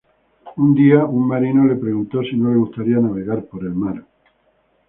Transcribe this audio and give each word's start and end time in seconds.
Un 0.63 0.73
día, 0.73 1.05
un 1.05 1.27
marino 1.27 1.63
le 1.67 1.75
preguntó 1.75 2.23
si 2.23 2.35
no 2.35 2.49
le 2.49 2.57
gustaría 2.57 2.97
navegar 2.97 3.45
por 3.45 3.63
el 3.63 3.75
mar. 3.75 4.03